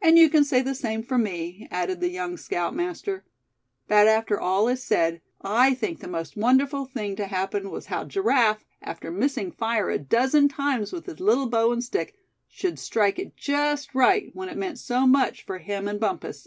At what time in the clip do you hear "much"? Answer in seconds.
15.04-15.44